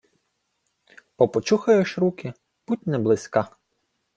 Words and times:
—Попочухаєш 1.15 1.97
руки, 1.97 2.33
путь 2.65 2.87
не 2.87 2.97
близька. 2.99 3.49